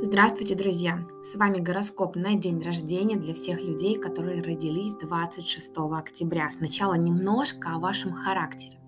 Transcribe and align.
Здравствуйте, 0.00 0.54
друзья! 0.54 1.04
С 1.24 1.34
вами 1.34 1.58
гороскоп 1.58 2.14
на 2.14 2.36
день 2.36 2.62
рождения 2.62 3.16
для 3.16 3.34
всех 3.34 3.60
людей, 3.60 3.98
которые 3.98 4.40
родились 4.40 4.94
26 4.94 5.72
октября. 5.76 6.48
Сначала 6.52 6.94
немножко 6.94 7.70
о 7.74 7.80
вашем 7.80 8.12
характере. 8.12 8.78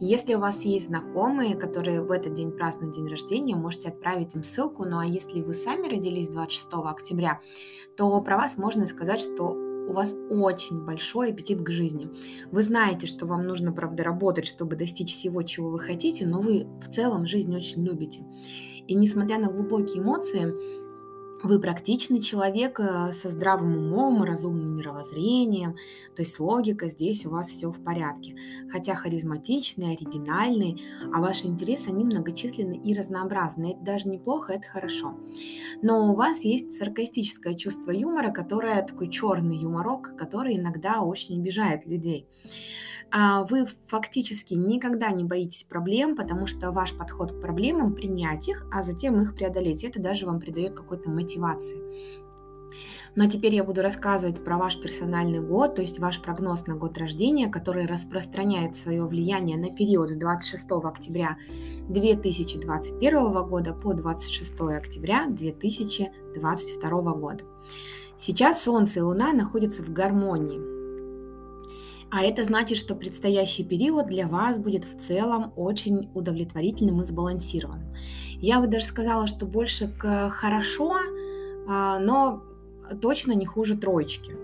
Если 0.00 0.32
у 0.32 0.40
вас 0.40 0.64
есть 0.64 0.86
знакомые, 0.86 1.56
которые 1.56 2.00
в 2.00 2.10
этот 2.10 2.32
день 2.32 2.52
празднуют 2.52 2.94
день 2.94 3.06
рождения, 3.06 3.54
можете 3.54 3.90
отправить 3.90 4.34
им 4.34 4.42
ссылку. 4.42 4.86
Ну 4.86 4.98
а 4.98 5.04
если 5.04 5.42
вы 5.42 5.52
сами 5.52 5.86
родились 5.88 6.28
26 6.28 6.68
октября, 6.72 7.40
то 7.98 8.18
про 8.22 8.38
вас 8.38 8.56
можно 8.56 8.86
сказать, 8.86 9.20
что 9.20 9.69
у 9.88 9.92
вас 9.92 10.14
очень 10.28 10.84
большой 10.84 11.30
аппетит 11.30 11.62
к 11.62 11.70
жизни. 11.70 12.08
Вы 12.50 12.62
знаете, 12.62 13.06
что 13.06 13.26
вам 13.26 13.46
нужно, 13.46 13.72
правда, 13.72 14.04
работать, 14.04 14.46
чтобы 14.46 14.76
достичь 14.76 15.12
всего, 15.12 15.42
чего 15.42 15.70
вы 15.70 15.78
хотите, 15.78 16.26
но 16.26 16.40
вы 16.40 16.66
в 16.80 16.88
целом 16.88 17.26
жизнь 17.26 17.54
очень 17.54 17.84
любите. 17.84 18.24
И 18.86 18.94
несмотря 18.94 19.38
на 19.38 19.50
глубокие 19.50 20.02
эмоции, 20.02 20.52
вы 21.42 21.58
практичный 21.60 22.20
человек 22.20 22.80
э, 22.80 23.12
со 23.12 23.28
здравым 23.28 23.76
умом, 23.76 24.22
разумным 24.22 24.76
мировоззрением, 24.76 25.76
то 26.14 26.22
есть 26.22 26.38
логика 26.38 26.88
здесь 26.88 27.24
у 27.24 27.30
вас 27.30 27.48
все 27.48 27.70
в 27.70 27.82
порядке. 27.82 28.36
Хотя 28.70 28.94
харизматичный, 28.94 29.94
оригинальный, 29.94 30.82
а 31.12 31.20
ваши 31.20 31.46
интересы, 31.46 31.88
они 31.88 32.04
многочисленны 32.04 32.74
и 32.74 32.94
разнообразны. 32.94 33.72
Это 33.72 33.80
даже 33.80 34.08
неплохо, 34.08 34.52
это 34.52 34.66
хорошо. 34.68 35.18
Но 35.82 36.12
у 36.12 36.14
вас 36.14 36.44
есть 36.44 36.74
саркастическое 36.74 37.54
чувство 37.54 37.90
юмора, 37.90 38.30
которое 38.30 38.82
такой 38.82 39.08
черный 39.08 39.56
юморок, 39.56 40.16
который 40.16 40.56
иногда 40.56 41.00
очень 41.00 41.40
обижает 41.40 41.86
людей. 41.86 42.28
А, 43.12 43.44
вы 43.44 43.66
фактически 43.86 44.54
никогда 44.54 45.10
не 45.10 45.24
боитесь 45.24 45.64
проблем, 45.64 46.16
потому 46.16 46.46
что 46.46 46.70
ваш 46.70 46.96
подход 46.96 47.32
к 47.32 47.40
проблемам 47.40 47.94
принять 47.94 48.48
их, 48.48 48.66
а 48.70 48.82
затем 48.82 49.20
их 49.20 49.34
преодолеть. 49.34 49.84
Это 49.84 50.00
даже 50.00 50.26
вам 50.26 50.38
придает 50.38 50.74
какой-то 50.74 51.10
мотивации. 51.10 51.80
Но 53.16 53.28
теперь 53.28 53.54
я 53.56 53.64
буду 53.64 53.82
рассказывать 53.82 54.44
про 54.44 54.56
ваш 54.56 54.80
персональный 54.80 55.40
год, 55.40 55.74
то 55.74 55.82
есть 55.82 55.98
ваш 55.98 56.22
прогноз 56.22 56.68
на 56.68 56.76
год 56.76 56.96
рождения, 56.98 57.48
который 57.48 57.86
распространяет 57.86 58.76
свое 58.76 59.04
влияние 59.04 59.58
на 59.58 59.74
период 59.74 60.10
с 60.10 60.16
26 60.16 60.66
октября 60.84 61.36
2021 61.88 63.46
года 63.48 63.74
по 63.74 63.92
26 63.92 64.60
октября 64.60 65.26
2022 65.28 67.12
года. 67.14 67.44
Сейчас 68.16 68.62
Солнце 68.62 69.00
и 69.00 69.02
Луна 69.02 69.32
находятся 69.32 69.82
в 69.82 69.90
гармонии. 69.90 70.79
А 72.10 72.22
это 72.22 72.42
значит, 72.42 72.76
что 72.76 72.94
предстоящий 72.94 73.64
период 73.64 74.06
для 74.06 74.26
вас 74.26 74.58
будет 74.58 74.84
в 74.84 74.98
целом 74.98 75.52
очень 75.56 76.10
удовлетворительным 76.14 77.00
и 77.00 77.04
сбалансированным. 77.04 77.94
Я 78.40 78.60
бы 78.60 78.66
даже 78.66 78.86
сказала, 78.86 79.26
что 79.26 79.46
больше 79.46 79.88
к 79.88 80.28
хорошо, 80.30 80.96
а, 81.68 81.98
но 82.00 82.42
точно 83.00 83.32
не 83.32 83.46
хуже 83.46 83.76
троечки. 83.76 84.34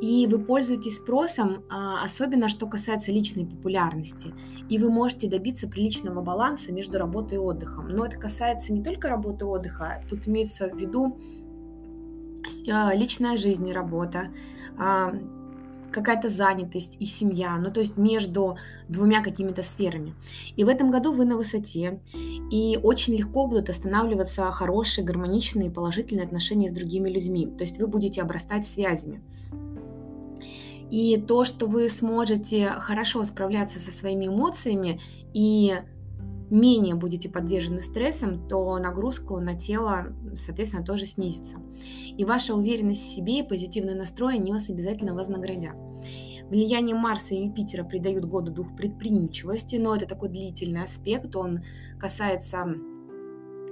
И 0.00 0.26
вы 0.26 0.38
пользуетесь 0.38 0.96
спросом, 0.96 1.64
а, 1.70 2.02
особенно 2.02 2.48
что 2.48 2.66
касается 2.66 3.12
личной 3.12 3.46
популярности. 3.46 4.34
И 4.68 4.78
вы 4.78 4.90
можете 4.90 5.28
добиться 5.28 5.68
приличного 5.68 6.22
баланса 6.22 6.72
между 6.72 6.98
работой 6.98 7.36
и 7.36 7.40
отдыхом. 7.40 7.88
Но 7.88 8.06
это 8.06 8.16
касается 8.18 8.72
не 8.72 8.82
только 8.82 9.08
работы 9.08 9.44
и 9.44 9.48
отдыха, 9.48 10.02
тут 10.08 10.26
имеется 10.26 10.68
в 10.68 10.78
виду 10.78 11.18
а, 12.70 12.94
личная 12.94 13.36
жизнь 13.36 13.68
и 13.68 13.72
работа, 13.72 14.28
какая-то 15.94 16.28
занятость 16.28 16.96
и 17.00 17.06
семья, 17.06 17.56
ну 17.56 17.70
то 17.70 17.80
есть 17.80 17.96
между 17.96 18.56
двумя 18.88 19.22
какими-то 19.22 19.62
сферами. 19.62 20.14
И 20.56 20.64
в 20.64 20.68
этом 20.68 20.90
году 20.90 21.12
вы 21.12 21.24
на 21.24 21.36
высоте, 21.36 22.00
и 22.50 22.78
очень 22.82 23.14
легко 23.14 23.46
будут 23.46 23.70
останавливаться 23.70 24.50
хорошие, 24.50 25.04
гармоничные, 25.04 25.70
положительные 25.70 26.26
отношения 26.26 26.68
с 26.68 26.72
другими 26.72 27.08
людьми. 27.08 27.46
То 27.46 27.64
есть 27.64 27.78
вы 27.78 27.86
будете 27.86 28.20
обрастать 28.20 28.66
связями. 28.66 29.22
И 30.90 31.16
то, 31.16 31.44
что 31.44 31.66
вы 31.66 31.88
сможете 31.88 32.68
хорошо 32.78 33.24
справляться 33.24 33.78
со 33.78 33.90
своими 33.90 34.26
эмоциями 34.26 35.00
и 35.32 35.74
менее 36.54 36.94
будете 36.94 37.28
подвержены 37.28 37.82
стрессам, 37.82 38.46
то 38.48 38.78
нагрузку 38.78 39.38
на 39.40 39.54
тело, 39.54 40.14
соответственно, 40.34 40.84
тоже 40.84 41.06
снизится. 41.06 41.56
И 42.16 42.24
ваша 42.24 42.54
уверенность 42.54 43.02
в 43.02 43.14
себе 43.14 43.40
и 43.40 43.42
позитивный 43.42 43.94
настрой, 43.94 44.34
они 44.34 44.52
вас 44.52 44.70
обязательно 44.70 45.14
вознаградят. 45.14 45.76
Влияние 46.48 46.94
Марса 46.94 47.34
и 47.34 47.46
Юпитера 47.46 47.84
придают 47.84 48.26
году 48.26 48.52
дух 48.52 48.76
предприимчивости, 48.76 49.76
но 49.76 49.96
это 49.96 50.06
такой 50.06 50.28
длительный 50.28 50.82
аспект, 50.82 51.34
он 51.36 51.62
касается 51.98 52.66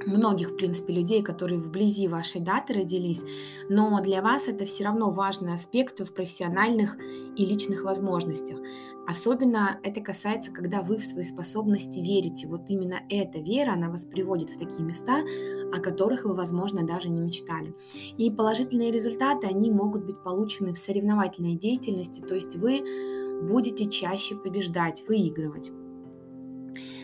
многих, 0.06 0.50
в 0.50 0.56
принципе, 0.56 0.92
людей, 0.92 1.22
которые 1.22 1.60
вблизи 1.60 2.08
вашей 2.08 2.40
даты 2.40 2.74
родились, 2.74 3.22
но 3.68 4.00
для 4.00 4.22
вас 4.22 4.48
это 4.48 4.64
все 4.64 4.84
равно 4.84 5.10
важный 5.10 5.54
аспект 5.54 6.00
в 6.00 6.12
профессиональных 6.12 6.96
и 7.36 7.44
личных 7.44 7.84
возможностях. 7.84 8.58
Особенно 9.06 9.80
это 9.82 10.00
касается, 10.00 10.52
когда 10.52 10.82
вы 10.82 10.98
в 10.98 11.04
свои 11.04 11.24
способности 11.24 11.98
верите. 11.98 12.46
Вот 12.46 12.68
именно 12.68 13.00
эта 13.08 13.38
вера, 13.38 13.72
она 13.72 13.90
вас 13.90 14.04
приводит 14.04 14.50
в 14.50 14.58
такие 14.58 14.82
места, 14.82 15.22
о 15.72 15.80
которых 15.80 16.24
вы, 16.24 16.34
возможно, 16.34 16.86
даже 16.86 17.08
не 17.08 17.20
мечтали. 17.20 17.74
И 18.16 18.30
положительные 18.30 18.92
результаты, 18.92 19.46
они 19.46 19.70
могут 19.70 20.04
быть 20.04 20.22
получены 20.22 20.72
в 20.72 20.78
соревновательной 20.78 21.56
деятельности, 21.56 22.20
то 22.20 22.34
есть 22.34 22.56
вы 22.56 22.82
будете 23.42 23.90
чаще 23.90 24.36
побеждать, 24.36 25.02
выигрывать. 25.08 25.72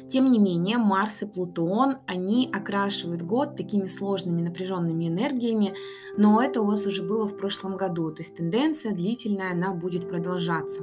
Тем 0.08 0.30
не 0.30 0.38
менее, 0.38 0.78
Марс 0.78 1.22
и 1.22 1.26
Плутон, 1.26 1.98
они 2.06 2.50
окрашивают 2.50 3.20
год 3.22 3.56
такими 3.56 3.86
сложными 3.86 4.40
напряженными 4.40 5.06
энергиями, 5.06 5.74
но 6.16 6.40
это 6.42 6.62
у 6.62 6.66
вас 6.66 6.86
уже 6.86 7.02
было 7.02 7.26
в 7.26 7.36
прошлом 7.36 7.76
году, 7.76 8.10
то 8.10 8.22
есть 8.22 8.36
тенденция 8.36 8.92
длительная, 8.92 9.52
она 9.52 9.74
будет 9.74 10.08
продолжаться. 10.08 10.82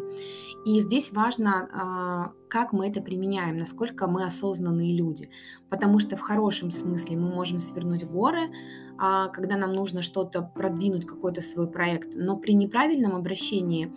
И 0.66 0.80
здесь 0.80 1.12
важно, 1.12 1.69
а, 1.74 2.31
как 2.50 2.72
мы 2.72 2.88
это 2.88 3.02
применяем, 3.02 3.58
насколько 3.58 4.08
мы 4.08 4.25
осознанные 4.25 4.96
люди, 4.96 5.30
потому 5.69 5.97
что 6.00 6.16
в 6.16 6.22
хорошем 6.22 6.69
смысле 6.69 7.18
мы 7.18 7.30
можем 7.30 7.59
свернуть 7.59 8.06
горы, 8.06 8.52
а, 8.97 9.28
когда 9.30 9.58
нам 9.58 9.74
нужно 9.74 10.03
что-то 10.03 10.41
продвинуть, 10.41 11.06
какой-то 11.06 11.41
свой 11.41 11.68
проект, 11.68 12.14
но 12.14 12.38
при 12.38 12.53
неправильном 12.53 13.16
обращении 13.16 13.91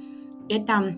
это 0.48 0.94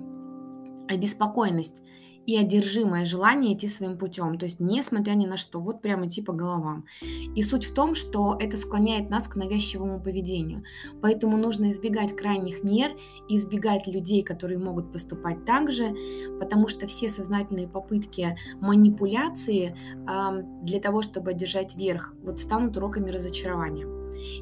обеспокоенность 0.89 1.83
и 2.27 2.37
одержимое 2.37 3.05
желание 3.05 3.55
идти 3.55 3.69
своим 3.69 3.99
путем, 3.99 4.39
то 4.39 4.45
есть 4.45 4.61
несмотря 4.61 5.13
ни 5.15 5.27
на 5.27 5.37
что, 5.37 5.61
вот 5.61 5.83
прямо 5.83 6.07
идти 6.07 6.23
по 6.23 6.33
головам. 6.33 6.87
И 7.35 7.43
суть 7.43 7.65
в 7.65 7.75
том, 7.75 7.95
что 7.95 8.37
это 8.39 8.57
склоняет 8.57 9.11
нас 9.11 9.27
к 9.27 9.37
навязчивому 9.37 10.01
поведению. 10.01 10.63
Поэтому 11.01 11.37
нужно 11.37 11.71
избегать 11.71 12.15
крайних 12.15 12.63
мер, 12.63 12.93
избегать 13.29 13.87
людей, 13.87 14.23
которые 14.23 14.59
могут 14.59 14.93
поступать 14.93 15.45
так 15.45 15.71
же, 15.71 15.95
потому 16.39 16.69
что 16.69 16.87
все 16.87 17.09
сознательные 17.09 17.69
попытки 17.69 18.37
манипуляции 18.61 19.75
э, 19.75 20.43
для 20.63 20.81
того, 20.81 21.03
чтобы 21.03 21.31
одержать 21.31 21.77
верх, 21.77 22.15
вот 22.23 22.39
станут 22.39 22.77
уроками 22.77 23.11
разочарования. 23.11 23.87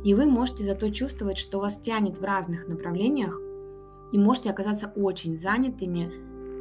И 0.05 0.15
вы 0.15 0.27
можете 0.27 0.65
зато 0.65 0.91
чувствовать, 0.91 1.39
что 1.39 1.60
вас 1.60 1.78
тянет 1.78 2.19
в 2.19 2.25
разных 2.25 2.69
направлениях, 2.69 3.41
и 4.12 4.19
можете 4.19 4.50
оказаться 4.50 4.93
очень 4.97 5.37
занятыми 5.37 6.10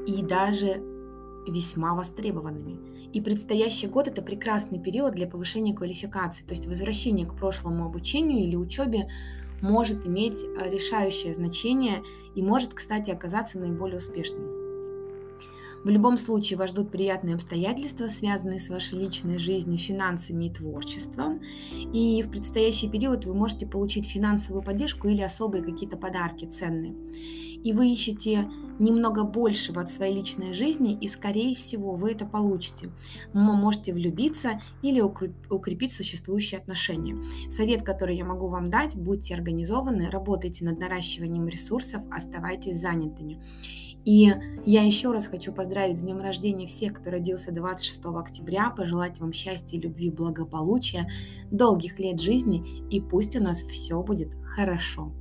и 0.05 0.21
даже 0.21 0.81
весьма 1.47 1.95
востребованными. 1.95 2.77
И 3.13 3.21
предстоящий 3.21 3.87
год– 3.87 4.07
это 4.09 4.21
прекрасный 4.21 4.79
период 4.79 5.15
для 5.15 5.27
повышения 5.27 5.73
квалификации, 5.73 6.43
то 6.43 6.51
есть 6.51 6.67
возвращение 6.67 7.25
к 7.25 7.35
прошлому 7.35 7.85
обучению 7.85 8.43
или 8.43 8.55
учебе 8.55 9.09
может 9.61 10.05
иметь 10.05 10.43
э, 10.43 10.69
решающее 10.69 11.33
значение 11.33 12.03
и 12.35 12.43
может, 12.43 12.73
кстати, 12.73 13.11
оказаться 13.11 13.57
наиболее 13.57 13.97
успешным. 13.97 14.56
В 15.87 15.89
любом 15.89 16.17
случае 16.17 16.59
вас 16.59 16.71
ждут 16.71 16.91
приятные 16.91 17.35
обстоятельства, 17.35 18.09
связанные 18.09 18.59
с 18.59 18.67
вашей 18.67 18.99
личной 18.99 19.37
жизнью, 19.37 19.77
финансами 19.77 20.47
и 20.47 20.49
творчеством. 20.49 21.39
И 21.93 22.21
в 22.23 22.29
предстоящий 22.29 22.89
период 22.89 23.23
вы 23.23 23.33
можете 23.33 23.65
получить 23.65 24.05
финансовую 24.05 24.63
поддержку 24.63 25.07
или 25.07 25.21
особые 25.21 25.63
какие-то 25.63 25.95
подарки 25.95 26.43
ценные 26.43 26.93
и 27.63 27.73
вы 27.73 27.91
ищете 27.91 28.49
немного 28.79 29.23
большего 29.23 29.81
от 29.81 29.89
своей 29.89 30.15
личной 30.15 30.53
жизни, 30.53 30.97
и, 30.99 31.07
скорее 31.07 31.55
всего, 31.55 31.95
вы 31.95 32.11
это 32.11 32.25
получите. 32.25 32.91
Вы 33.33 33.41
можете 33.41 33.93
влюбиться 33.93 34.61
или 34.81 35.01
укрепить 35.01 35.91
существующие 35.91 36.59
отношения. 36.59 37.19
Совет, 37.49 37.83
который 37.83 38.15
я 38.15 38.23
могу 38.23 38.47
вам 38.49 38.69
дать, 38.69 38.95
будьте 38.95 39.33
организованы, 39.33 40.09
работайте 40.09 40.63
над 40.63 40.79
наращиванием 40.79 41.47
ресурсов, 41.47 42.03
оставайтесь 42.11 42.79
занятыми. 42.79 43.41
И 44.07 44.33
я 44.65 44.83
еще 44.83 45.11
раз 45.11 45.27
хочу 45.27 45.51
поздравить 45.51 45.99
с 45.99 46.01
днем 46.01 46.21
рождения 46.21 46.65
всех, 46.65 46.93
кто 46.93 47.11
родился 47.11 47.51
26 47.51 48.05
октября, 48.05 48.69
пожелать 48.69 49.19
вам 49.19 49.33
счастья, 49.33 49.77
любви, 49.77 50.09
благополучия, 50.09 51.09
долгих 51.51 51.99
лет 51.99 52.21
жизни, 52.21 52.87
и 52.89 53.01
пусть 53.01 53.35
у 53.35 53.43
нас 53.43 53.63
все 53.63 54.01
будет 54.01 54.29
хорошо. 54.45 55.11